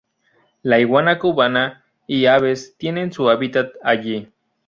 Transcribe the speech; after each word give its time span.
La 0.63 0.79
iguana 0.79 1.19
cubana 1.19 1.83
y 2.07 2.25
aves 2.25 2.75
tienen 2.75 3.13
su 3.13 3.29
hábitat 3.29 3.73
allí. 3.83 4.31